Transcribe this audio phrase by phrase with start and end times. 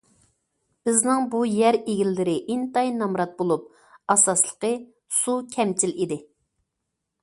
[0.87, 3.71] بىزنىڭ بۇ يەر ئىلگىرى ئىنتايىن نامرات بولۇپ،
[4.17, 4.77] ئاساسلىقى
[5.23, 6.25] سۇ كەمچىل ئىدى.